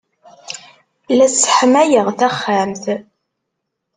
La 1.17 1.27
sseḥmayeɣ 1.33 2.07
taxxamt. 2.19 2.85